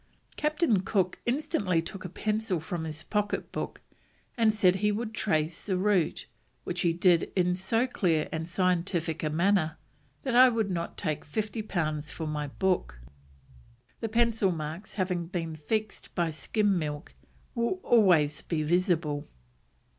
[0.35, 3.81] "Captain Cook instantly took a pencil from his pocket book
[4.35, 6.25] and said he would trace the route;
[6.63, 9.77] which he did in so clear and scientific a manner
[10.23, 12.99] that I would not take fifty pounds for my book.
[13.99, 17.13] The pencil marks, having been fixed by skim milk,
[17.53, 19.27] will always be visible."